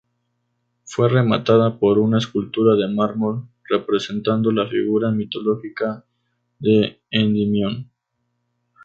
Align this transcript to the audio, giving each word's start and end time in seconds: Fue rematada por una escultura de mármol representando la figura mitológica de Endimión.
Fue 0.83 1.09
rematada 1.09 1.77
por 1.77 1.99
una 1.99 2.17
escultura 2.17 2.73
de 2.75 2.87
mármol 2.91 3.47
representando 3.69 4.51
la 4.51 4.67
figura 4.67 5.11
mitológica 5.11 6.03
de 6.57 6.99
Endimión. 7.11 7.91